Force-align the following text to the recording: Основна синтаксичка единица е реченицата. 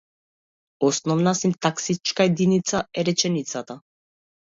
Основна 0.79 1.33
синтаксичка 1.35 2.23
единица 2.23 2.83
е 2.97 3.05
реченицата. 3.05 3.81